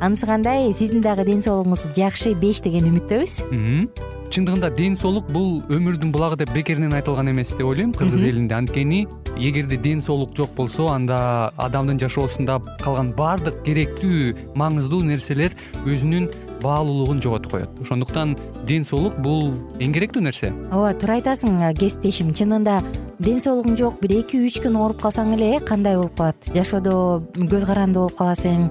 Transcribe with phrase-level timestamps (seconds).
[0.00, 0.72] анысы кандай?
[0.72, 3.40] Сиздин дагы ден соолугуңуз жакшы беш деген үмүттөбүз?
[4.34, 7.92] Чындыгында ден соолук бул өмүрдүн булагы деп бекеринен айтылган эмес деп ойлойм.
[7.94, 8.56] Кыргыз элинде.
[8.56, 9.06] Анткени
[9.38, 15.54] эгерде ден соолук жок болсо анда адамдын жашоосунда калган баардык керектүү маңыздуу нерселер
[15.84, 16.30] өзүнүн
[16.64, 17.68] баалуулугун жоготуп коет.
[17.80, 20.50] Ошондуктан ден соолук бул эң керектүү нерсе.
[20.72, 22.32] Ооба туура айтасың кесиптешим.
[22.34, 22.80] Чынында
[23.20, 26.50] ден соолугуң жок бир эки үч күн ооруп калсаң эле кандай болуп калат?
[26.56, 28.70] Жашоодо көз каранды болуп каласың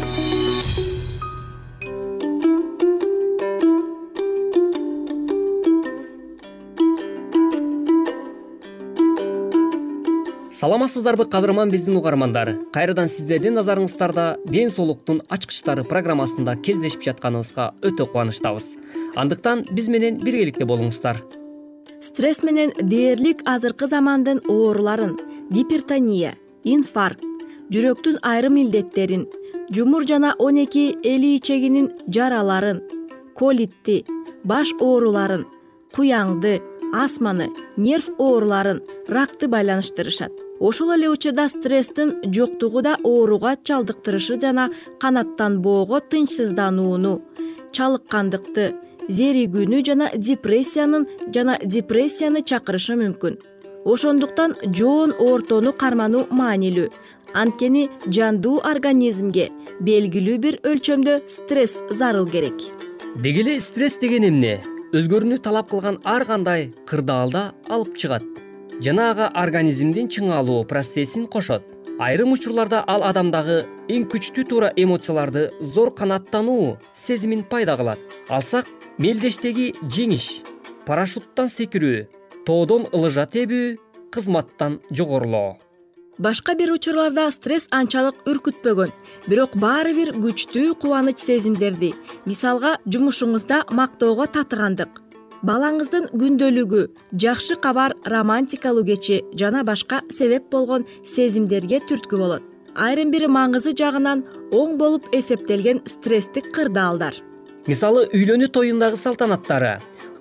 [10.61, 12.51] саламатсыздарбы кадырман биздин угармандар.
[12.69, 18.67] Кайрадан сиздердин назарыңыздарда ден соолуктун ачкычтары программасында кездешип жатканыбызга өтө кубанычтабыз.
[19.17, 21.23] Андыктан биз менен биргеликте болуңуздар.
[21.99, 25.17] Стресс менен дээрлик азыркы замандын ооруларын
[25.49, 27.25] гипертония инфаркт
[27.73, 29.25] жүрөктүн айрым илдеттерин
[29.73, 32.83] жумур жана он эки эли ичегинин жараларын
[33.33, 34.03] колитти
[34.43, 35.47] баш ооруларын
[35.95, 36.59] куяңды
[36.93, 40.31] астманы нерв ооруларын ракты байланыштырышат.
[40.59, 44.69] Ошол эле учурда стресстин жоктугу да ооруга чалдыктырышы жана
[44.99, 47.21] канаттанбоого тынчсызданууну
[47.71, 48.73] чалыккандыкты
[49.09, 53.39] зеригүүнү жана депрессиянын жана депрессияны чакырышы мүмкүн.
[53.85, 56.91] Ошондуктан жоон ортону кармануу маанилүү.
[57.33, 59.47] Анткени жандуу организмге
[59.79, 62.59] белгилүү бир өлчөмдө стресс зарыл керек.
[63.15, 64.59] Деги эле стресс деген эмне
[64.91, 68.25] өзгөрүүнү талап кылган ар кандай кырдаалда алып чыгат.
[68.83, 71.63] Жана ага организмдин чыңалуу процессин кошот.
[71.99, 78.03] Айрым учурларда ал адамдагы эң күчтүү туура эмоцияларды зор канааттануу сезимин пайда кылат.
[78.27, 80.43] Алсак мелдештеги жеңиш
[80.85, 82.07] парашюттан секирүү
[82.45, 83.77] тоодон ылыжа тебүү
[84.11, 85.55] кызматтан жогорулоо
[86.21, 88.91] башка бир учурларда стресс анчалык үркүтпөгөн.
[89.25, 91.95] Бирок баары бир күчтүү кубаныч сезимдерди
[92.29, 94.99] мисалга жумушуңузда мактоого татыгандык.
[95.41, 96.83] Балаңыздын күндөлүгү
[97.23, 102.45] жакшы кабар романтикалуу кече жана башка себеп болгон сезимдерге түрткү болот.
[102.75, 104.21] Айрым бир маңызы жагынан
[104.53, 107.17] оң болуп эсептелген стресстик кырдаалдар.
[107.65, 109.79] Мисалы үйлөнүү тоюндагы салтанаттары.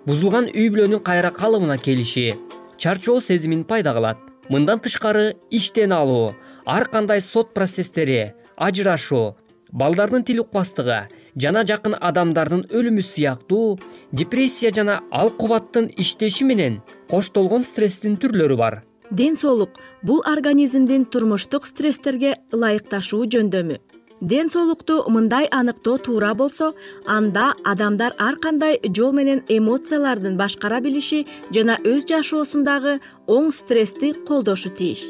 [0.08, 2.32] Бузулган үй бүлөнүн кайра калыбына келиши.
[2.80, 6.34] Чарчоо сезимин пайда кылат мындан тышкары иштен алуу
[6.66, 9.36] ар кандай сот процесстери ажырашуу
[9.72, 10.98] балдардын тил укпастыгы
[11.44, 13.78] жана жакын адамдардын өлүмү сыяктуу
[14.12, 16.80] депрессия жана ал кубаттын иштеши менен
[17.10, 18.82] коштолгон стресстин түрлөрү бар.
[19.10, 23.78] Ден соолук бул организмдин турмуштук стресстерге ылайыкташуу жөндөмү
[24.20, 26.74] ден соолукту мындай аныктоо туура болсо
[27.06, 34.70] анда адамдар ар кандай жол менен эмоциялардын башкара билиши жана өз жашоосундагы оң стрессти колдошу
[34.70, 35.00] тийиш.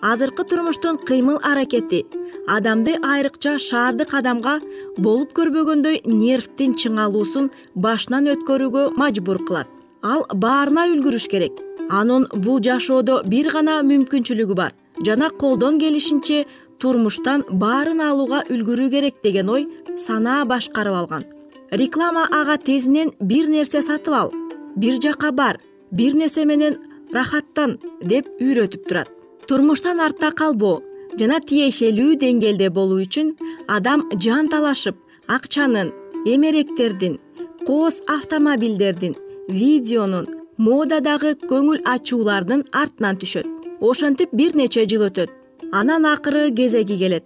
[0.00, 2.06] Азыркы турмуштун кыймыл аракети
[2.46, 4.60] адамды айрыкча шаардык адамга
[4.96, 9.68] болуп көрбөгөндөй нервтин чыңалуусун башынан өткөрүүгө мажбур кылат.
[10.02, 11.60] Ал баарына үлгүрүш керек.
[11.88, 14.72] Анын бул жашоодо бир гана мүмкүнчүлүгү бар.
[15.06, 16.44] Жана колдон келишинче
[16.80, 19.66] турмуштан баарын алууга үлгүрүү керек деген ой
[20.06, 21.24] санаа башкарып алган.
[21.72, 24.32] Реклама ага тезинен бир нерсе сатып ал
[24.76, 25.60] бир жака бар
[25.90, 26.78] бир нерсе менен
[27.12, 29.08] рахаттан деп үйрөтүп турат.
[29.48, 30.82] Турмуштан артта калбоо
[31.18, 33.34] жана тиешелүү деңгээлде болуу үчүн
[33.68, 34.96] адам жан талашып
[35.28, 35.92] акчанын
[36.26, 37.18] эмеректердин
[37.66, 39.14] кооз автомобилдердин
[39.48, 40.28] видеонун
[40.58, 43.46] модадагы көңүл ачуулардын артынан түшөт.
[43.80, 45.32] Ошентип бир нече жыл өтөт
[45.72, 47.24] анан акыры кезеги келет.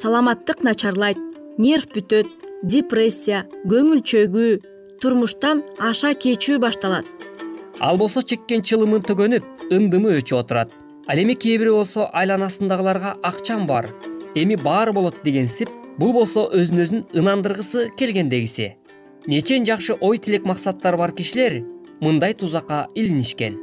[0.00, 1.18] Саламаттык начарлайт
[1.58, 2.28] нерв бүтөт
[2.62, 4.52] депрессия көңүл чөгүү
[5.02, 7.06] турмуштан аша кечүү башталат.
[7.80, 10.72] Ал болсо чеккен чылымын төгөнүп ым дымы өчүп отурат.
[11.08, 13.90] Ал эми кээ бири болсо айланасындагыларга акчам бар.
[14.34, 15.68] Эми баары болот дегенсип
[15.98, 18.76] бул болсо өзүн өзүн ынандыргысы келгендегиси.
[19.26, 21.60] Нечен жакшы ой тилек максаттары бар кишилер
[22.00, 23.60] мындай тузакка илинишкен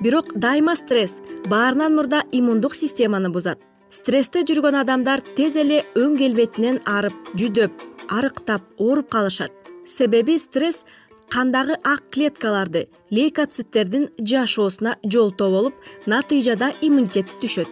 [0.00, 3.58] бирок дайыма стресс баарынан мурда иммундук системаны бузат.
[3.90, 9.52] Стрессте жүргөн адамдар тез эле өң келбетинен арып жүдөп арыктап ооруп калышат.
[9.86, 10.84] Себеби стресс
[11.30, 15.74] кандагы ак клеткаларды лейкоциттердин жашоосуна жолтоо болуп
[16.06, 17.70] натыйжада иммунитети түшөт.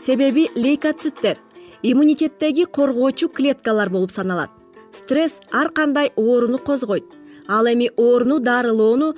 [0.00, 1.38] Себеби лейкоциттер
[1.82, 4.50] иммунитеттеги коргоочу клеткалар болуп саналат.
[4.92, 7.04] Стресс ар кандай ооруну козгойт.
[7.48, 9.14] Ал эми ооруну дарылоону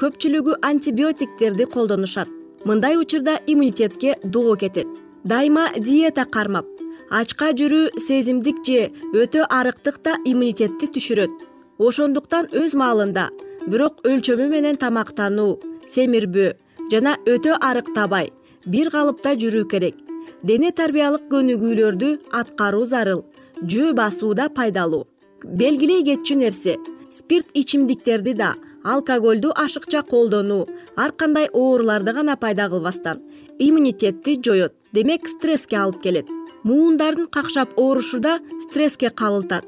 [0.00, 2.28] көпчүлүгү антибиотиктерди колдонушат.
[2.64, 4.86] Мындай учурда иммунитетке доо кетет.
[5.24, 6.64] Дайыма диета кармап
[7.10, 11.32] ачка жүрүү сезимдик же өтө арыктык да иммунитетти түшүрөт.
[11.78, 13.28] Ошондуктан өз маалында
[13.66, 15.58] бирок өлчөмү менен тамактануу
[15.92, 16.54] семирбөө
[16.92, 18.32] жана өтө арыктабай
[18.64, 19.96] бир калыпта жүрүү керек.
[20.42, 23.26] Дене тарбиялык көнүгүүлөрдү аткаруу зарыл
[23.60, 25.04] жөө басуу да пайдалуу.
[25.44, 26.78] Белгилей кетчү нерсе
[27.12, 28.54] спирт ичимдиктерди да
[28.84, 33.22] алкоголду ашыкча колдонуу ар кандай ооруларды гана пайда кылбастан
[33.58, 36.26] иммунитетти жоет демек стресске алып келет.
[36.62, 39.64] Муундардын какшап оорушу да стресске кабылтат.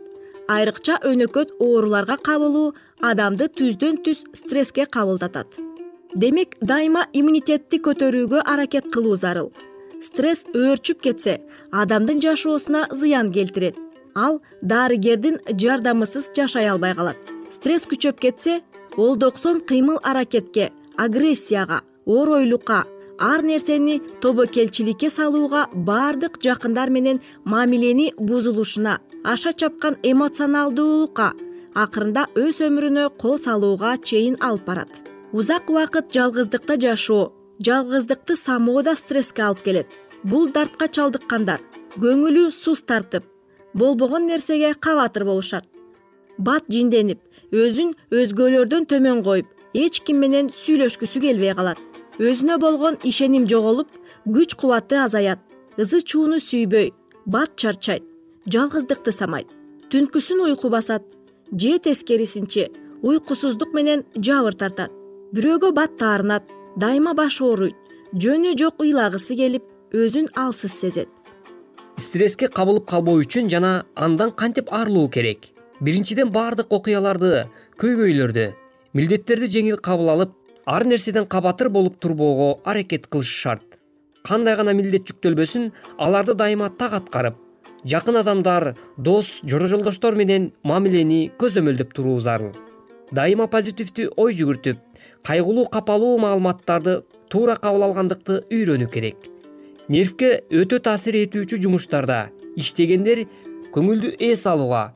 [0.48, 5.60] Айрыкча өнөкөт ооруларга кабылуу адамды түздөн түз стресске кабылдатат
[6.14, 9.52] демек дайыма иммунитетти көтөрүүгө аракет кылуу зарыл.
[10.02, 11.38] Стресс өөрчүп кетсе
[11.70, 13.76] адамдын жашоосуна зыян келтирет.
[14.14, 17.16] Ал дарыгердин жардамысыз жашай албай калат.
[17.50, 18.60] Стресс күчөп кетсе
[18.96, 22.84] олдоксон кыймыл аракетке агрессияга оройлукка
[23.18, 31.32] ар нерсени тобокелчиликке салууга баардык жакындар менен мамилени бузулушуна аша чапкан эмоционалдуулукка
[31.74, 34.92] акырында өз өмүрүнө кол салууга чейин алып барат.
[35.32, 37.32] Узак убакыт жалгыздыкта жашоо
[37.64, 39.86] жалгыздыкты самоо да стресске алып келет.
[40.22, 41.60] Бул дартка чалдыккандар
[41.96, 43.24] көңүлү суз тартып
[43.74, 45.64] болбогон нерсеге кабатыр болушат.
[46.38, 47.20] Бат жинденип
[47.52, 51.78] өзүн өзгөлөрдөн төмөн коюп эч ким менен сүйлөшкүсү келбей калат.
[52.18, 53.92] Өзүнө болгон ишеним жоголуп
[54.24, 55.40] күч кубаты азаят
[55.76, 56.92] ызы чууну сүйбөй
[57.26, 58.04] бат чарчайт
[58.48, 59.48] жалгыздыкты самайт.
[59.92, 61.04] Түнкүсүн уйку басат
[61.52, 62.70] же тескерисинче
[63.02, 64.92] уйкусуздук менен жабыр тартат.
[65.32, 67.76] Бирөөгө бат таарынат дайыма башы ооруйт
[68.16, 71.08] жөнү жок ыйлагысы келип өзүн алсыз сезет.
[71.96, 75.52] Стресске кабылып калбоо үчүн жана андан кантип арылуу керек
[75.82, 77.48] биринчиден баардык окуяларды
[77.82, 78.44] көйгөйлөрдү
[78.94, 80.34] милдеттерди жеңил кабыл алып
[80.66, 83.78] ар нерседен кабатыр болуп турбоого аракет кылыш шарт.
[84.22, 87.40] Кандай гана милдет жүктөлбөсүн аларды дайыма так аткарып
[87.84, 92.54] жакын адамдар дос жора жолдоштор менен мамилени көзөмөлдөп туруу зарыл.
[93.10, 94.78] Дайыма позитивдүү ой жүгүртүп
[95.26, 99.16] кайгылуу капалуу маалыматтарды туура кабыл алгандыкты үйрөнүү керек.
[99.88, 103.26] Нервке өтө таасир этүүчү жумуштарда иштегендер
[103.74, 104.92] көңүлдү эс алууга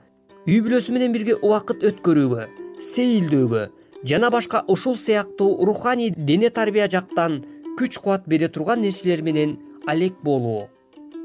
[0.46, 2.44] үй бүлөсү менен бирге убакыт өткөрүүгө
[2.88, 3.62] сейилдөөгө
[4.06, 7.40] жана башка ушул сыяктуу руханий дене тарбия жактан
[7.80, 9.56] күч кубат бере турган нерселер менен
[9.90, 10.68] алек болуу.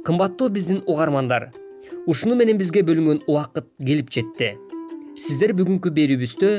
[0.05, 1.51] Кымбаттуу биздин угармандар
[2.07, 4.55] ушуну менен бизге бөлүнгөн убакыт келип жетти.
[5.21, 6.51] Сиздер бүгүнкү берүүбүздө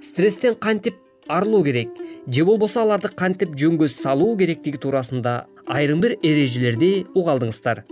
[0.00, 0.96] стресстен кантип
[1.28, 1.92] арылуу керек
[2.26, 7.84] же болбосо аларды кантип жөнгө салуу керектиги туурасында айрым бир эрежелерди уга алдыңыздар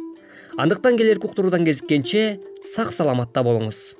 [0.58, 2.40] андыктан келерки уктуруудан кезиккенче
[2.74, 3.99] сак саламатта болуңуз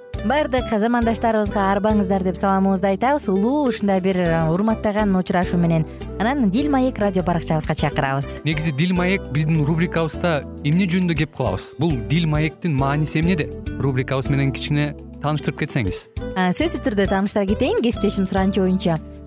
[0.27, 3.27] баардык замандаштарыбызга арбаңыздар деп саламыбызды айтабыз.
[3.31, 5.85] Улуу ушундай бир э, урматтаган учурашуу менен.
[6.19, 8.41] Анан дил маек радио баракчабызга чакырабыз.
[8.43, 11.73] Негизи дил маек биздин рубрикабызда эмне жөнүндө кеп кылабыз?
[11.79, 13.49] Бул дил маектин мааниси эмнеде
[13.79, 16.05] рубрикабыз менен кичине тааныштырып кетсеңиз.
[16.35, 17.81] Сөзсүз түрдө тааныштыра кетейин.
[17.81, 18.99] Кесиптешим суранычы боюнча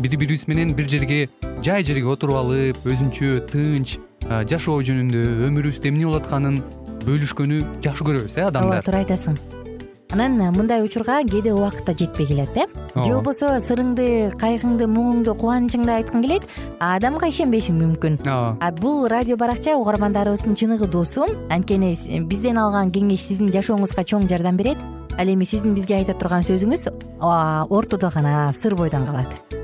[0.00, 1.28] бири бирибиз менен бир жерге
[1.62, 3.98] жай жерге отуруп алып өзүнчө тынч
[4.50, 6.58] жашоо жөнүндө өмүрүбүздө эмне болуп атканын
[7.04, 8.80] бөлүшкөнү жакшы көрөбүз э адамдар?
[8.80, 9.38] Ооба туура айтасың.
[10.14, 12.66] Анан мындай учурга кээде убакыт да жетпей келет э.
[12.94, 16.46] Же болбосо сырыңды кайгыңды муңуңду кубанычыңды айткың келет
[16.78, 18.20] а адамга ишенбешиң мүмкүн.
[18.26, 18.56] Ооба.
[18.60, 21.26] А бул радио баракча угармандарыбыздын чыныгы досу.
[21.50, 21.94] Анткени
[22.26, 24.78] бизден алган кеңеш сиздин жашооңузга чоң жардам берет.
[25.18, 26.88] Ал эми сиздин бизге айта турган сөзүңүз
[27.70, 29.63] ортодо гана сыр бойдон калат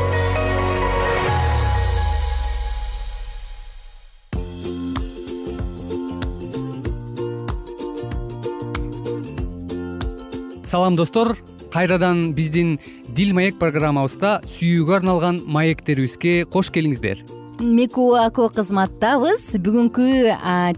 [10.71, 11.35] салам достор.
[11.73, 12.77] Кайрадан биздин
[13.11, 17.25] дил маек программабызда сүйүүгө арналган маектерибизге кош келиңиздер.
[17.59, 19.57] Меку ако кызматтабыз.
[19.59, 20.07] Бүгүнкү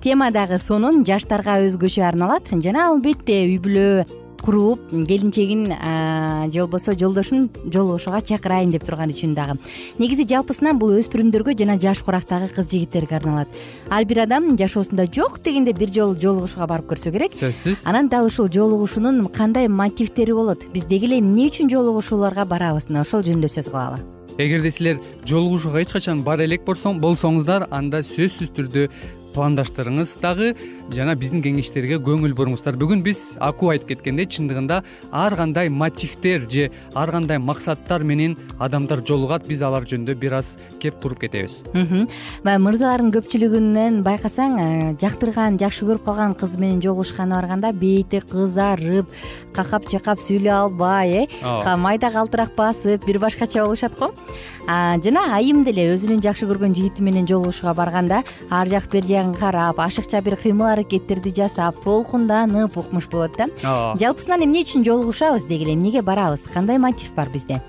[0.01, 2.49] тема дагы сонун жаштарга өзгөчө арналат.
[2.49, 3.85] Жана албетте үй бүлө
[4.43, 5.71] куруп келинчегин
[6.51, 9.55] же болбосо жолдошун жолугушууга чакырайын деп турган үчүн дагы.
[9.97, 13.47] Негизи жалпысынан бул өспүрүмдөргө жана жаш курактагы кыз жигиттерге арналат.
[13.89, 17.31] Ар бир адам жашоосунда жок дегенде бир жолу жолугушууга барып көрсө керек.
[17.39, 17.85] Сөзсүз.
[17.85, 20.67] Анан дал ушул жолугушуунун кандай мотивдери болот?
[20.73, 22.89] Биз деги эле эмне үчүн жолугушууларга барабыз?
[22.89, 24.03] Мына ошол жөнүндө сөз кылалы.
[24.37, 28.89] Эгерде силер жолугушууга эч качан бара элек болсоңуздар анда сөзсүз түрдө
[29.33, 30.15] пландаштырыңыз.
[30.21, 30.53] Дагы
[30.93, 32.77] жана биздин кеңештерге көңүл буруңуздар.
[32.79, 39.03] Бүгүн биз аку айтып кеткендей чындыгында ар кандай мотивдер же ар кандай максаттар менен адамдар
[39.05, 41.63] жолугат биз алар жөнүндө бир аз кеп туруп кетебиз.
[41.73, 49.09] Баягы мырзалардын көпчүлүгүнөн байкасаң жактырган жакшы көрүп калган кыз менен жолугушканына барганда бети кызарып
[49.53, 51.75] какап чакап сүйлөй албай э.
[51.77, 54.13] Майда калтырак басып бир башкача болушат го.
[54.65, 60.19] Жана айым деле өзүнүн жакшы көргөн жигити менен жолугушууга барганда ар жак бери карап ашыкча
[60.21, 63.47] бир кыймыл аракеттерди жасап толкунданып укмуш болот да.
[63.63, 63.95] Ооба.
[64.01, 66.43] Жалпысынан эмне үчүн жолугушабыз деги эле эмнеге барабыз?
[66.51, 67.61] Кандай мотив бар бизде?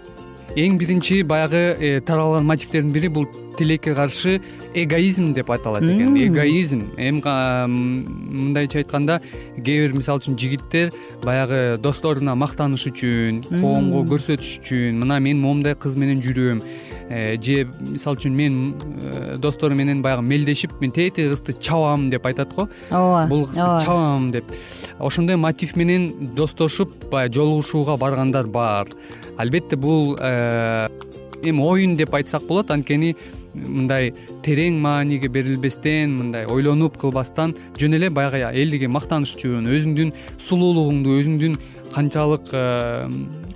[0.54, 3.26] Эң биринчи баягы э, таралган мотивдердин бири бул
[3.58, 4.40] тилекке каршы
[4.74, 6.14] эгоизм деп аталат экен.
[6.14, 6.84] Эгоизм.
[6.96, 7.22] Эми
[7.66, 9.20] мындайча айтканда
[9.56, 10.92] кээ бир мисалы үчүн жигиттер
[11.24, 16.62] баягы досторуна мактаныш үчүн коомго көрсөтүш үчүн мына мен моундай кыз менен жүрөм
[17.08, 22.54] же мисалы үчүн мен э, достору менен баягы мелдешип мен тетиги кызды чабам деп айтат
[22.54, 22.68] го.
[22.90, 24.44] Ооба бул кызды чабам деп.
[24.98, 28.88] Ошондой мотив менен достошуп баягы жолугушууга баргандар бар.
[29.36, 30.88] Албетте бул э,
[31.42, 33.14] эми оюн деп айтсак болот анткени
[33.54, 40.12] мындай терең мааниге берилбестен мындай ойлонуп кылбастан жөн эле баягы элдике мактаныш үчүн өзүңдүн
[40.48, 41.58] сулуулугуңду өзүңдүн
[41.94, 42.50] канчалык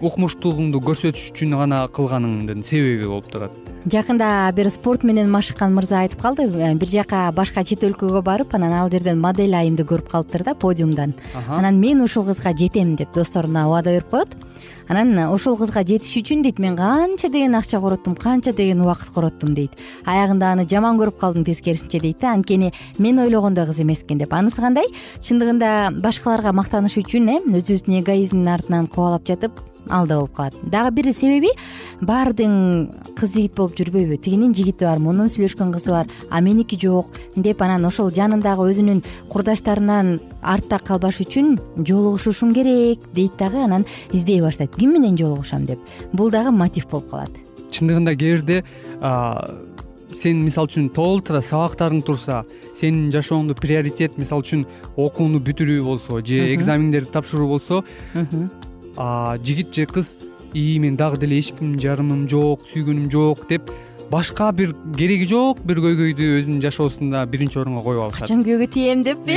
[0.05, 3.55] укмуштуулугуңду көрсөтүш үчүн гана кылганыңдын себеби болуп турат.
[3.89, 6.49] Жакында бир спорт менен машыккан мырза айтып калды.
[6.49, 10.55] Э, бир жака башка чет өлкөгө барып анан ал жерден модель айымды көрүп калыптыр да
[10.55, 11.15] подиумдан.
[11.49, 14.37] Анан мен ушул кызга жетем деп досторуна убада берип коет.
[14.89, 19.55] Анан ошол кызга жетиш үчүн дейт мен канча деген акча короттум канча деген убакыт короттум
[19.55, 19.73] дейт.
[20.07, 24.33] Аягында аны жаман көрүп калдым тескерисинче дейт да анткени мен ойлогондой кыз эмес экен деп
[24.33, 24.89] анысы кандай?
[25.21, 29.61] Чындыгында башкаларга мактаныш үчүн э өзүбүздүн эгоизмдин артынан кубалап жатып
[29.91, 30.55] ал да болуп калат.
[30.63, 31.51] Дагы бир себеби
[32.01, 34.19] баардыгың кыз жигит болуп жүрбөйбү.
[34.23, 39.03] Тигинин жигити бар мунун сүйлөшкөн кызы бар а меники жок деп анан ошол жанындагы өзүнүн
[39.29, 44.77] курдаштарынан артта калбаш үчүн жолугушушум керек дейт дагы анан издей баштайт.
[44.77, 45.79] Ким менен жолугушам деп.
[46.13, 47.31] Бул дагы мотив болуп калат.
[47.71, 48.63] Чындыгында кээ бирде
[50.19, 52.43] сен мисалы үчүн толтура сабактарың турса
[52.77, 54.65] сенин жашооңдо приоритет мисалы үчүн
[54.97, 57.85] окууну бүтүрүү болсо же экзамендерди тапшыруу болсо
[59.45, 60.17] жигит же кыз
[60.55, 63.71] ии мен дагы деле эч ким жарымым жок сүйгөнүм жок деп
[64.11, 68.25] башка бир кереги жок бир көйгөйдү өзүнүн жашоосунда биринчи орунга коюп алышат.
[68.25, 69.37] Качан күйөөгө тием деппи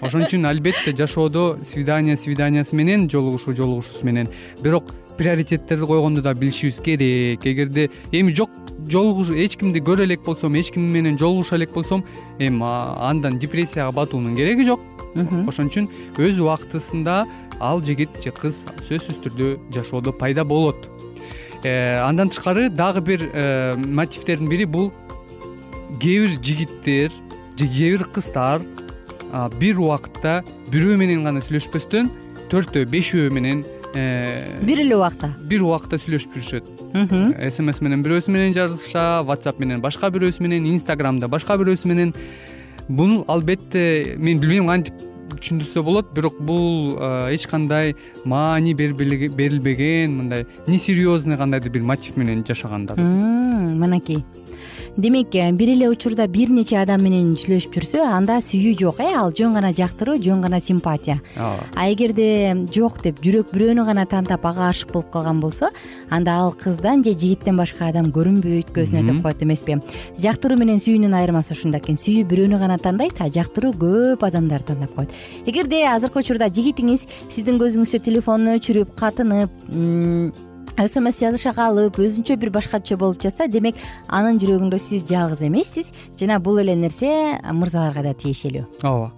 [0.00, 4.28] ошон үчүн албетте жашоодо свидание свиданиясы менен жолугушуу жолугушуусу менен.
[4.62, 7.44] Бирок приоритеттерди койгонду да билишибиз керек.
[7.46, 8.50] Эгерде эми жок
[8.88, 12.04] жолугуш эч кимди көрө элек болсом эч ким менен жолугуша элек болсом
[12.38, 14.80] эми андан депрессияга батуунун кереги жок.
[15.46, 17.26] Ошон үчүн өз убактысында
[17.60, 20.88] ал жигит же кыз сөзсүз түрдө жашоодо пайда болот.
[21.64, 24.92] Э, андан тышкары дагы бир э, мотивдердин бири бул
[26.00, 27.12] кээ бир жигиттер
[27.56, 28.60] же кээ бир кыздар
[29.60, 30.42] бир убакытта
[30.72, 32.10] бирөө менен гана сүйлөшпөстөн
[32.50, 33.62] төртөө бешөө менен
[33.94, 35.30] э, бир эле убакта?
[35.46, 41.28] бир убакта сүйлөшүп жүрүшөт смс менен бирөөсү менен жазышат whatsapp менен башка бирөөсү менен инстаграмда
[41.28, 42.12] башка бирөөсү менен.
[42.88, 44.98] Бул албетте мен билбейм кантип
[45.40, 46.98] түшүндүрсө болот бирок бул
[47.32, 52.98] эч кандай маани берилбеген мындай несерьезный кандайдыр бир мотив менен жашагандар.
[52.98, 54.24] Мынакей
[54.96, 59.08] демек э, бир эле учурда бир нече адам менен сүйлөшүп жүрсө анда сүйүү жок э
[59.16, 61.20] ал жөн гана жактыруу жөн гана симпатия.
[61.36, 65.70] Ооба а эгерде жок деп жүрөк бирөөнү гана тантап ага ашык болуп калган болсо
[66.10, 69.80] анда ал кыздан же жигиттен башка адам көрүнбөйт көзүнө деп коет эмеспи.
[70.18, 71.96] Жактыруу менен сүйүүнүн айырмасы ушунда экен.
[71.96, 75.10] Сүйүү бирөөнү гана тандайт а жактыруу көп адамдарды тандап коет.
[75.46, 82.96] Эгерде азыркы учурда жигитиңиз сиздин көзүңүзчө телефонуна өчүрүп катынып смс жазыша калып өзүнчө бир башкача
[82.96, 83.76] болуп жатса демек
[84.08, 85.92] анын жүрөгүндө сиз жалгыз эмессиз.
[86.18, 89.12] Жана бул эле нерсе мырзаларга да тиешелүү ооба.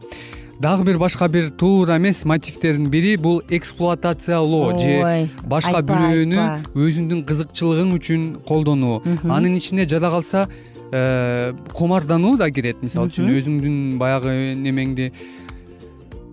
[0.61, 6.45] Дагы бир башка бир туура эмес мотивтердин бири бул эксплуатациялоо же башка бирөөнү
[6.75, 9.01] өзүңдүн кызыкчылыгың үчүн колдонуу.
[9.25, 10.47] Анын ичине жада калса
[10.93, 12.83] э, кумардануу да кирет.
[12.83, 15.11] Мисалы үчүн өзүңдүн баягы немеңди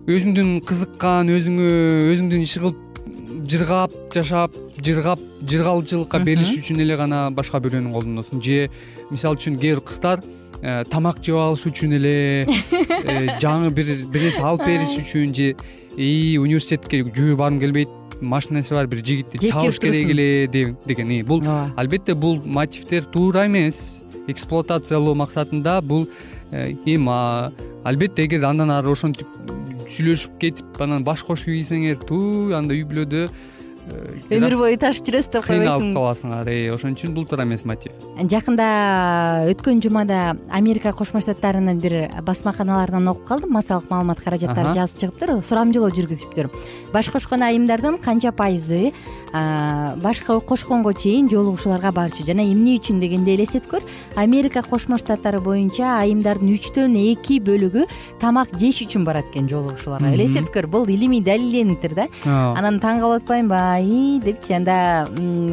[0.06, 1.68] өзүңдүн кызыккан өзүңө
[2.14, 2.91] өзүңдүн иш кылып
[3.48, 8.68] жыргап жашап жыргап жыргалчылыкка берилиш үчүн эле гана башка бирөөнү колдоносуң же
[9.10, 10.22] мисалы үчүн кээ бир кыздар
[10.62, 15.54] э, тамак жеп алыш үчүн эле э, жаңы бир бир нерсе алып бериш үчүн же
[15.96, 21.26] ии университетке жүрүп баргым келбейт машинеси бар бир жигитти чабыш керек эле деген.
[21.26, 21.42] Бул
[21.76, 24.00] албетте бул мотивдер туура эмес.
[24.28, 26.06] Эксплуатациялоо максатында бул
[26.52, 27.52] э, эми
[27.84, 29.26] албетте эгерде андан ары ошентип
[29.92, 33.26] сүйлөшүп кетип анан баш кошуп ийсеңер туу анда үй бүлөдө
[34.32, 36.50] өмүр бою ташып жүрөсүз деп койбойсуңбу кыйналып каласыңар.
[36.52, 37.92] Э, ошон үчүн бул туура эмес мотив
[38.30, 38.66] жакында
[39.50, 41.96] өткөн жумада америка кошмо штаттарынын бир
[42.26, 43.52] басмаканаларынан окуп калдым.
[43.56, 45.34] Массалык маалымат каражаттары жазып чыгыптыр.
[45.42, 46.50] Сурамжылоо жүргүзүптүр.
[46.92, 48.92] Баш кошкон айымдардын канча пайызы
[49.32, 52.24] баш кошконго чейин жолугушууларга барчу.
[52.26, 53.82] Жана эмне үчүн дегенде элестеткүр
[54.16, 57.86] америка кошмо штаттары боюнча айымдардын үчтөн эки бөлүгү
[58.20, 60.12] тамак жеш үчүн барат экен жолугушууларга.
[60.12, 60.68] Элестеткөр.
[60.68, 62.08] Бул илимий далилдениптир да.
[62.24, 65.06] Анан таң калып атпаймынбы депчи анда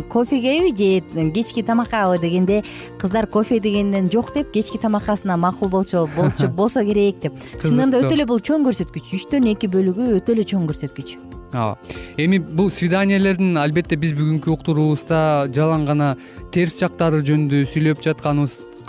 [0.10, 2.64] кофегеби же кечки тамаккабы дегенде
[3.00, 6.08] кыздар кофе дегенден жок деп кечки тамаккасына макул болчу
[6.56, 7.34] болсо керек деп.
[7.62, 11.18] Чындыгында өтө эле бул чоң көрсөткүч үчтөн эки бөлүгү өтө эле чоң көрсөткүч.
[11.54, 11.78] Ооба.
[12.18, 16.10] Эми бул свиданиялердин албетте биз бүгүнкү уктуруубузда жалаң гана
[16.54, 18.04] терс жактары жөнүндө сүйлөп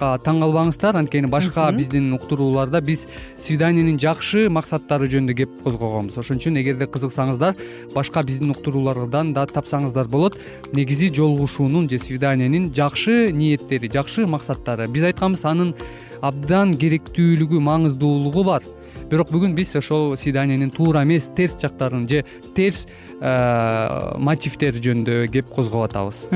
[0.00, 3.06] таң калбаңыздар анткени башка биздин уктурууларда биз
[3.38, 6.16] свиданиянын жакшы максаттары жөнүндө кеп козгогонбуз.
[6.22, 7.60] Ошон үчүн эгерде кызыксаңыздар
[7.94, 10.38] башка биздин уктуруулардан да тапсаңыздар болот.
[10.72, 14.88] Негизи жолугушуунун же свиданиянын жакшы ниеттери жакшы максаттары.
[14.88, 15.74] Биз айтканбыз анын
[16.22, 18.64] абдан керектүүлүгү маңыздуулугу бар
[19.10, 22.22] бирок бүгүн биз ошол свиданиянын туура эмес терс жактарын же
[22.54, 22.86] терс
[23.18, 26.28] э, мотивдери жөнүндө кеп козгоп атабыз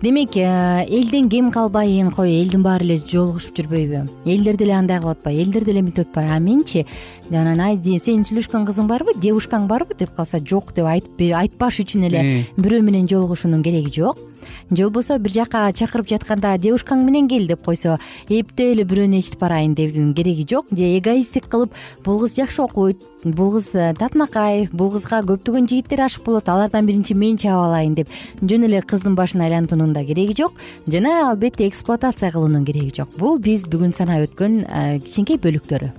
[0.00, 4.04] демек э, элден кем калбайын кой элдин баары эле жолугушуп жүрбөйбү?
[4.24, 6.32] Элдер деле андай кылып атпайбы элдер деле мынтип атпайбы?
[6.32, 6.86] А менчи
[7.30, 12.26] анан ай сенин сүйлөшкөн кызың барбы девушкаң барбы деп калса жок деп айтпаш үчүн эле
[12.56, 14.18] бирөө менен жолугушуунун кереги жок
[14.70, 17.98] же болбосо бир жака чакырып жатканда девушкаң менен кел деп койсо
[18.28, 21.74] эптеп эле бирөөнү ээрчитип барайын деүүнүн кереги жок же эгоисттик кылып
[22.04, 26.86] бул кыз жакшы окуйт бул кыз э, татынакай бул кызга көптөгөн жигиттер ашык болот алардан
[26.88, 28.08] биринчи мен чаап алайын деп.
[28.40, 33.10] Жөн эле кыздын башын айлантуунун да кереги жок жана албетте эксплуатация кылуунун кереги жок.
[33.18, 35.92] Бул биз бүгүн санап өткөн э, кичинекей бөлүктөрү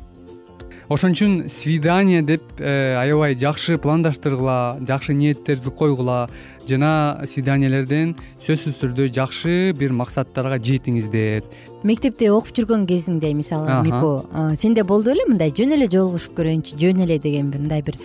[0.92, 6.26] ошон үчүн свидание деп э, аябай жакшы пландаштыргыла жакшы ниеттерди койгула
[6.68, 8.12] жана свиданиялерден
[8.44, 11.48] сөзсүз түрдө жакшы бир максаттарга жетиңиздер
[11.88, 14.26] мектепте окуп жүргөн кезиңде мисалы мику
[14.60, 17.96] сенде болду беле мындай жөн эле жолугушуп көрөйүнчү жөн эле деген бир мындай бир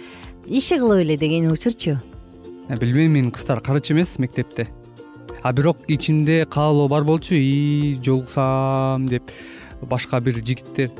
[0.46, 1.98] иши кылып эле деген учурчу.
[2.68, 4.68] Э, билбейм менин кыздар карачы эмес мектепте.
[5.42, 9.22] А бирок ичимде каалоо бар болчу ии жолугсам деп
[9.82, 10.90] башка бир жигиттер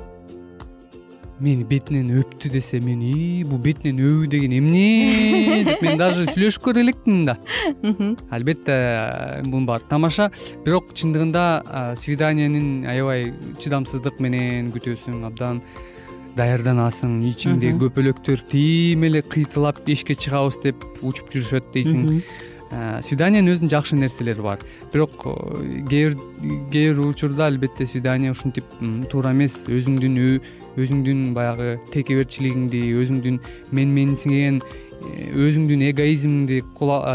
[1.40, 5.64] мени бетинен өптү десе мен ии бул бетинен өбүү деген эмне?
[5.68, 7.37] деп мен даже сүйлөшүп көрө элекмин да.
[8.31, 8.77] Албетте
[9.44, 10.31] мунун баары тамаша.
[10.64, 11.44] Бирок чындыгында
[12.01, 15.61] свиданиянын аябай чыдамсыздык менен күтөсүң абдан
[16.37, 22.20] даярданасың ичиңде көпөлөктөр тим эле кыйтылап эшикке чыгабыз деп учуп жүрүшөт дейсиң
[22.70, 24.62] свиданиянын өзүнүн жакшы нерселери бар.
[24.92, 26.16] Бирок кээ бир
[26.72, 28.64] кээ бир учурда албетте свидание ушинтип
[29.11, 29.66] туура эмес.
[29.70, 30.18] Өзүңдүн
[30.76, 33.38] өзүңдүн баягы текеберчилигиңди өзүңдүн
[33.76, 34.76] менменсиңген э,
[35.37, 36.62] өзүңдүн эгоизмиңди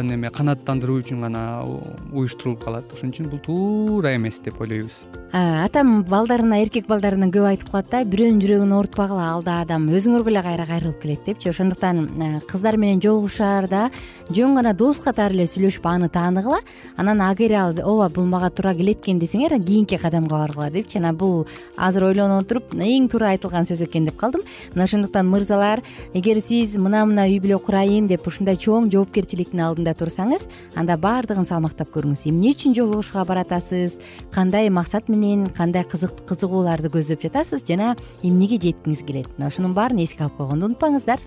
[0.08, 1.64] неме канааттандыруу үчүн гана
[2.12, 2.92] уюштурулуп калат.
[2.94, 5.06] Ошон үчүн бул туура эмес деп ойлойбуз.
[5.32, 10.32] Атам балдарына эркек балдарына көп айтып калат да бирөөнүн жүрөгүн оорутпагыла ал да адам өзүңөргө
[10.34, 11.50] эле кайра кайрылып келет депчи.
[11.50, 13.90] Ошондуктан кыздар менен жолугушаарда
[14.30, 16.60] жөн гана дос катары эле сүйлөшүп аны тааныгыла
[16.98, 20.98] анан агер ал ооба бул мага туура келет экен десеңер кийинки кадамга баргыла депчи.
[21.00, 24.42] Анан бул азыр ойлонуп отуруп эң туура айтылган сөз экен деп калдым.
[24.76, 25.82] Мына ошондуктан мырзалар
[26.14, 30.46] эгер сиз мына мына үй бүлө курайын деп ушундай чоң жоопкерчиликтин алдында турсаңыз
[30.78, 32.28] анда баардыгын салмактап көрүңүз.
[32.30, 33.98] Эмне үчүн жолугушууга баратасыз?
[34.32, 37.66] Кандай максат менен кандай кызыгууларды көздөп жатасыз?
[37.66, 39.34] Жана эмнеге жеткиңиз келет?
[39.40, 41.18] Мына ушунун баарын эске алып койгонду унутпаңыздар.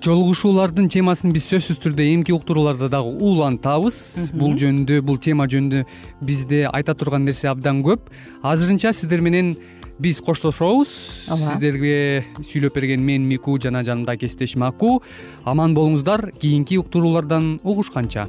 [0.00, 5.82] Жолугушуулардын темасын биз сөзсүз түрдө эмки уктурууларда дагы улантабыз бул жөнүндө бул тема жөнүндө
[6.24, 8.06] бизде айта турган нерсе абдан көп.
[8.40, 9.56] Азырынча сиздер менен
[9.98, 10.92] биз коштошобуз.
[11.30, 15.02] Ооба сиздерге сүйлөп берген мен мику жана жанымдагы кесиптешим аку
[15.44, 16.30] аман болуңуздар.
[16.38, 18.28] Кийинки уктуруулардан угушканча.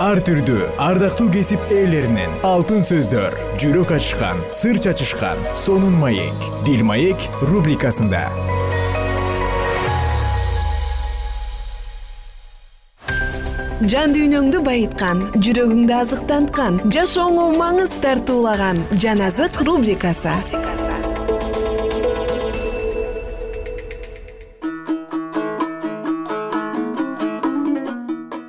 [0.00, 7.28] Ар түрдүү ардактуу кесип ээлеринен алтын сөздөр жүрөк ачышкан сыр чачышкан сонун маек дил маек
[7.44, 8.24] рубрикасында
[13.80, 20.34] жан дүйнөңдү байыткан жүрөгүңдү азыктанткан жашооңо маңыз тартуулаган жан азык рубрикасы.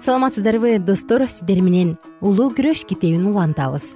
[0.04, 3.96] Саламатсыздарбы достор сиздер менен улуу күрөш китебин улантабыз.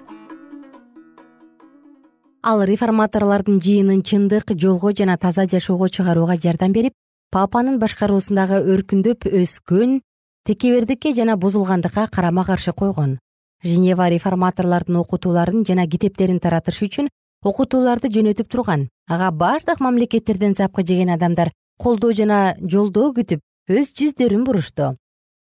[2.48, 6.94] Ал реформаторлордун жыйынын чындык жолго жана таза жашоого чыгарууга жардам берип
[7.32, 10.00] папанын башкаруусундагы өркүндөп өскөн
[10.46, 13.20] текебердикке жана бузулгандыкка карама каршы койгон.
[13.64, 17.10] Женева реформаторлордун окутууларын жана китептерин таратыш үчүн
[17.44, 18.90] окутууларды жөнөтүп турган.
[19.10, 24.96] Ага баардык мамлекеттерден запкы жеген адамдар колдоо жана жолдоо күтүп өз жүздөрүн бурушту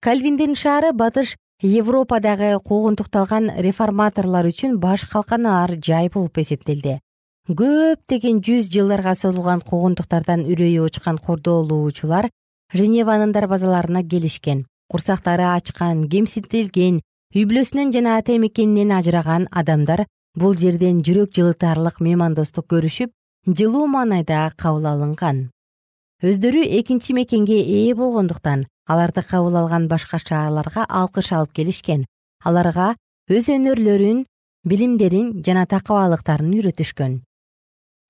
[0.03, 6.99] кальвиндин шаары батыш европадагы куугунтукталган реформаторлор үчүн баш калканаар жай болуп эсептелди.
[7.49, 12.29] Көптөгөн жүз жылдарга созулган куугунтуктардан үрөйү учкан кордоолуучулар
[12.75, 17.01] женеванын дарбазаларына келишкен курсактары ачкан кемсинтилген
[17.33, 20.05] үй бүлөсүнөн жана ата мекенинен ажыраган адамдар
[20.37, 23.11] бул жерден жүрөк жылытаарлык меймандостук көрүшүп
[23.59, 25.49] жылуу маанайда кабыл алынган.
[26.23, 32.05] Өздөрү экинчи мекенге ээ болгондуктан аларды кабыл алган башка шаарларга алкыш алып келишкен.
[32.45, 32.95] Аларга
[33.31, 34.25] өз өнөрлөрүн
[34.69, 37.21] билимдерин жана такыбалыктарын үйрөтүшкөн.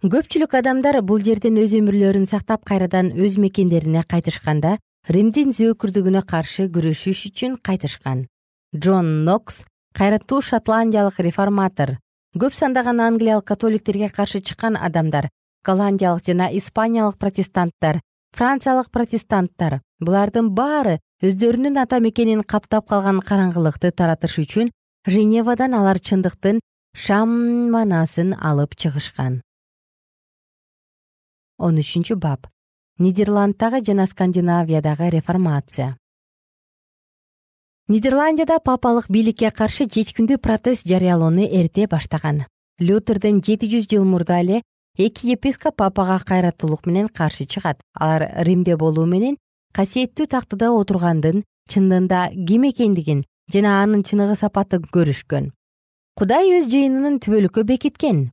[0.02, 4.76] Көпчүлүк адамдар бул жерден өз өмүрлөрүн сактап кайрадан өз мекендерине кайтышканда
[5.10, 8.28] римдин зөөкүрдүгүнө каршы күрөшүш үчүн кайтышкан.
[8.70, 9.64] Джон нокс
[9.98, 11.98] кайраттуу шотландиялык реформатор
[12.38, 15.28] көп сандаган англиялык католиктерге каршы чыккан адамдар
[15.66, 17.98] голландиялык жана испаниялык протестанттар
[18.32, 24.70] франциялык протестанттар булардын баары өздөрүнүн ата мекенин каптап калган караңгылыкты таратыш үчүн
[25.06, 26.62] женевадан алар чындыктын
[26.94, 27.28] шам
[27.74, 29.42] маанасын алып чыгышкан.
[31.58, 32.51] Он үчүнчү бап
[32.98, 35.96] нидерланддагы жана скандинавиядагы реформация.
[37.88, 42.44] Нидерландияда папалык бийликке каршы чечкиндүү протест жарыялоону эрте баштаган.
[42.78, 44.62] Лютерден жети жүз жыл мурда эле
[44.96, 47.80] эки епископ папага кайраттуулук менен каршы чыгат.
[47.94, 49.36] Алар римде болуу менен
[49.72, 55.50] касиеттүү тактыда отургандын чындыгында ким экендигин жана анын чыныгы сапатын көрүшкөн.
[56.14, 58.30] Кудай өз жыйынынын түбөлүккө бекиткен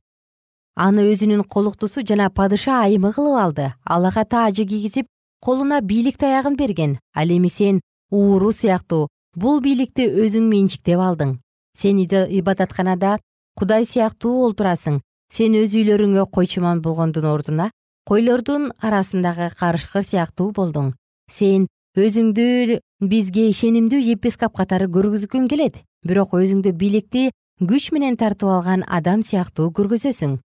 [0.76, 3.72] аны өзүнүн колуктусу жана падыша айымы кылып алды.
[3.84, 5.06] Ал ага таажы кийгизип
[5.40, 6.98] колуна бийлик таягын берген.
[7.14, 7.80] Ал эми сен
[8.10, 11.38] ууру сыяктуу бул бийликти өзүң менчиктеп алдың.
[11.78, 13.18] Сен ибадатканада
[13.56, 15.00] кудай сыяктуу олтурасың.
[15.32, 17.70] Сен өз үйлөрүңө койчуман болгондун ордуна
[18.06, 20.94] койлордун арасындагы карышкыр сыяктуу болдуң.
[21.30, 25.82] Сен өзүңдү бизге ишенимдүү епископ катары көргүзгүң келет.
[26.02, 27.30] Бирок өзүңдү бийликти
[27.60, 30.38] күч менен тартып алган адам сыяктуу көргөзөсүң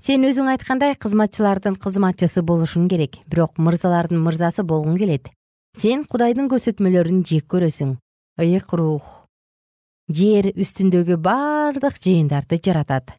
[0.00, 5.28] сен өзүң айткандай кызматчылардын кызматчысы болушуң керек бирок мырзалардын мырзасы болгуң келет.
[5.76, 7.94] Сен кудайдын көрсөтмөлөрүн жек көрөсүң.
[8.40, 9.04] Ыйык рух.
[10.08, 13.12] Жер үстүндөгү бардык жыйындарды жаратат.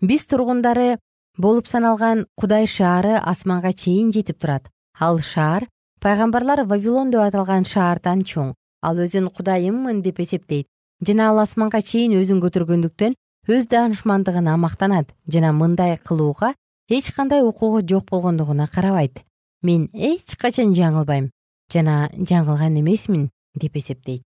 [0.00, 0.98] Биз тургундары
[1.38, 4.68] болуп саналган кудай шаары асманга чейин жетип турат.
[5.00, 5.66] Ал шаар
[6.00, 8.52] пайгамбарлар вавилон деп аталган шаардан чоң.
[8.82, 10.68] Ал өзүн кудайыммын деп эсептейт.
[11.00, 13.16] Жана ал асманга чейин өзүн көтөргөндүктөн
[13.48, 16.54] өз даанышмандыгына мактанат жана мындай кылууга
[16.88, 19.22] эч кандай укугу жок болгондугуна карабайт.
[19.62, 21.30] Мен эч качан жаңылбайм
[21.72, 24.22] жана жаңылган эмесмин деп эсептейт.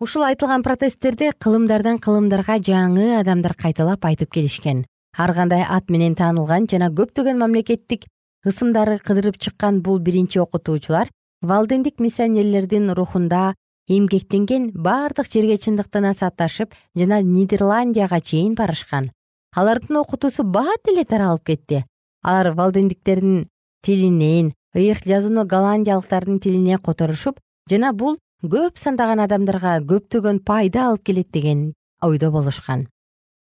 [0.00, 4.86] Ушул айтылган протесттерди кылымдардан кылымдарга жаңы адамдар кайталап айтып келишкен.
[5.16, 8.06] Ар кандай ат менен таанылган жана көптөгөн мамлекеттик
[8.46, 11.10] ысымдары кыдырып чыккан бул биринчи окутуучулар
[11.42, 13.54] валдендик миссионерлердин рухунда
[13.96, 19.10] эмгектенген баардык жерге чындыктын сатташып жана нидерландияга чейин барышкан.
[19.54, 21.84] Алардын окутуусу бат эле таралып кетти.
[22.22, 23.48] Алар валдендиктердин
[23.82, 31.30] тилинен ыйык жазууну голландиялыктардын тилине которушуп жана бул көп сандаган адамдарга көптөгөн пайда алып келет
[31.30, 32.88] деген ойдо болушкан.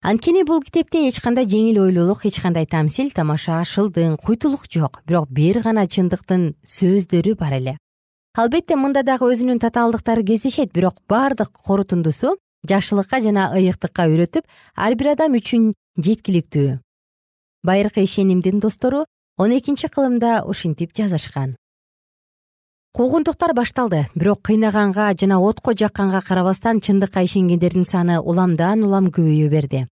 [0.02, 5.02] Анткени бул китепте эч кандай жеңил ойлуулук эч кандай тамсил тамаша шылдың куйтулук жок.
[5.06, 7.78] Бирок бир гана чындыктын сөздөрү бар эле
[8.34, 12.32] албетте мында дагы өзүнүн татаалдыктары кездешет бирок баардык корутундусу
[12.66, 16.80] жакшылыкка жана ыйыктыкка үйрөтүп ар бир адам үчүн жеткиликтүү.
[17.64, 19.06] Байыркы ишенимдин достору
[19.38, 21.56] он экинчи кылымда ушинтип жазышкан
[22.94, 29.88] куугунтуктар башталды бирок кыйнаганга жана отко жакканга карабастан чындыкка ишенгендердин саны уламдан улам көбөйө берди.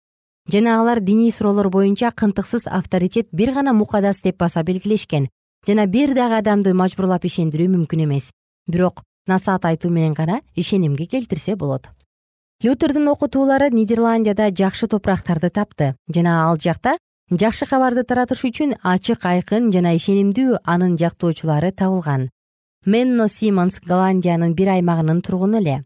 [0.50, 5.30] Жана алар диний суроолор боюнча кынтыксыз авторитет бир гана мукадас деп баса белгилешкен
[5.68, 8.32] жана бир дагы адамды мажбурлап ишендирүү мүмкүн эмес.
[8.68, 11.88] Бирок насаат айтуу менен гана ишенимге келтирсе болот.
[12.64, 15.96] Лютердин окутуулары нидерландияда жакшы топурактарды тапты.
[16.08, 16.98] Жана ал жакта
[17.30, 22.30] жакшы кабарды таратыш үчүн ачык айкын жана ишенимдүү анын жактоочулары табылган.
[22.86, 25.84] Менно симонс голландиянын бир аймагынын тургуну эле.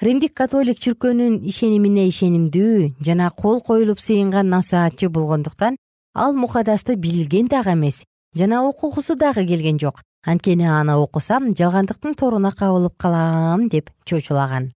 [0.00, 5.76] Римдик католик чиркөөнүн ишенимине ишенимдүү жана кол коюлуп сыйынган насаатчы болгондуктан
[6.14, 8.02] ал мукадасты билген дагы эмес
[8.34, 10.02] жана окугусу дагы келген жок.
[10.24, 14.72] Анткени аны окусам жалгандыктын торуна кабылып калам деп чочулаган.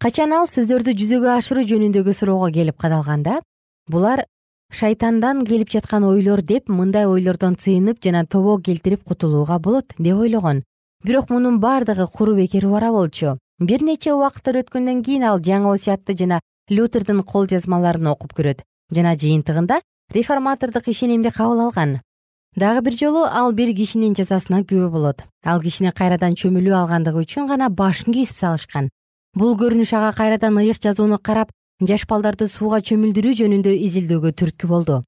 [0.00, 3.40] Качан ал сөздөрдү жүзөгө ашыруу жөнүндөгү суроого келип кадалганда
[3.86, 4.24] булар
[4.72, 10.64] шайтандан келип жаткан ойлор деп мындай ойлордон сыйынып жана тобо келтирип кутулууга болот деп ойлогон.
[11.04, 13.38] Бирок мунун баардыгы куру бекер убара болчу.
[13.60, 18.62] Бир нече убакыттар өткөндөн кийин ал жаңы осуятты жана лютердин кол жазмаларын окуп көрөт.
[18.90, 19.82] Жана жыйынтыгында
[20.14, 22.00] реформатордук ишенимди кабыл алган
[22.56, 25.22] дагы бир жолу ал бир кишинин жазасына күбө болот.
[25.44, 28.90] Ал кишини кайрадан чөмүлүү алгандыгы үчүн гана башын кесип салышкан.
[29.34, 35.02] Бул көрүнүш ага кайрадан ыйык жазууну карап жаш балдарды сууга чөмүлдүрүү жөнүндө изилдөөгө түрткү болду.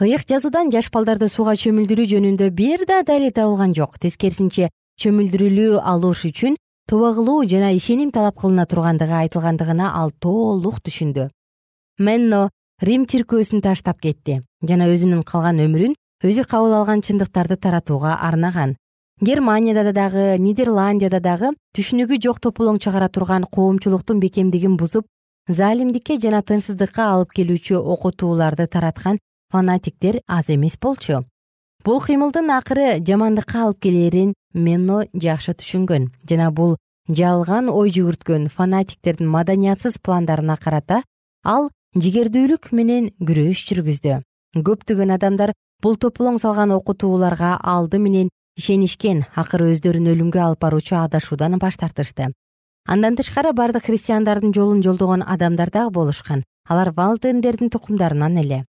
[0.00, 3.98] Ыйык жазуудан жаш балдарды сууга чөмүлдүрүү жөнүндө бир да далил табылган жок.
[4.00, 6.56] Тескерисинче чөмүлдүрүлүү алыш үчүн
[6.88, 11.28] тооба кылуу жана ишеним талап кылына тургандыгы айтылгандыгына ал толук түшүндү.
[11.98, 12.48] Менно
[12.80, 14.40] рим чиркөөсүн таштап кетти.
[14.64, 18.76] Жана өзүнүн калган өмүрүн өзү кабыл алган чындыктарды таратууга арнаган.
[19.20, 25.06] Германияда дагы нидерландияда дагы түшүнүгү жок тополоң чыгара турган коомчулуктун бекемдигин бузуп
[25.48, 29.18] залимдикке жана тынчсыздыкка алып келүүчү окутууларды тараткан
[29.50, 31.24] фанатиктер аз эмес болчу.
[31.84, 36.76] Бул кыймылдын акыры жамандыкка алып келерин менно жакшы түшүнгөн жана бул
[37.08, 41.02] жалган ой жүгүрткөн фанатиктердин маданиятсыз пландарына карата
[41.44, 44.20] ал жигердүүлүк менен күрөш жүргүздү.
[44.56, 51.58] Көптөгөн адамдар бул тополоң салган окутууларга алды менен ишенишкен акыры өздөрүн өлүмгө алып баруучу адашуудан
[51.58, 52.30] баш тартышты.
[52.86, 56.44] Андан тышкары бардык христиандардын жолун жолдогон адамдар дагы болушкан.
[56.68, 58.64] Алар валдендердин тукумдарынан эле.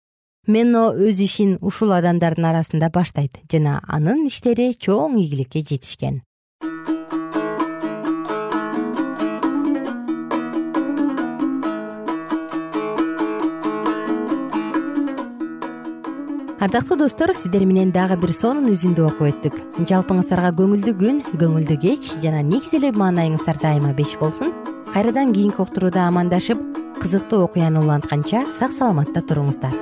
[0.47, 6.21] Менно өз ишин ушул адамдардын арасында баштайт жана анын иштери чоң ийгиликке жетишкен
[16.61, 19.55] ардактуу достор сиздер менен дагы бир сонун үзүндү окуп өттүк.
[19.89, 24.53] Жалпыңыздарга көңүлдүү күн көңүлдүү кеч жана негизи эле маанайыңыздар дайыма беш болсун.
[24.93, 26.61] Кайрадан кийинки уктурууда амандашып
[27.01, 29.73] кызыктуу окуяны улантканча сак саламатта туруңуздар.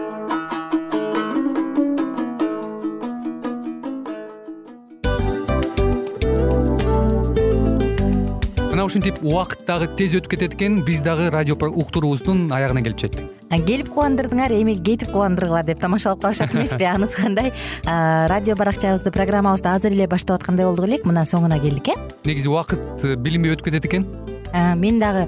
[8.89, 10.79] Ушинтип убакыт дагы тез өтүп кетет экен.
[10.87, 16.53] Биз дагы радио уктуруубуздун аягына келип жеттик келип кубандырдыңар эми кетип кубандыргыла деп тамашалап калышат
[16.53, 16.83] эмеспи?
[16.93, 17.51] Анысы кандай?
[17.83, 21.05] Радио баракчабызды программабызды азыр эле баштап аткандай болдук элек.
[21.05, 21.97] Мына соңуна келдик э?
[22.25, 24.05] Негизи убакыт э, билинбей өтүп кетет экен
[24.53, 25.27] мен дагы